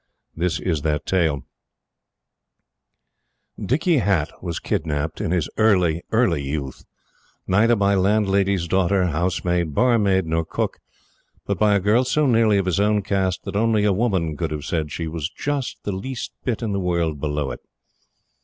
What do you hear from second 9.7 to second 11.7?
barmaid, nor cook, but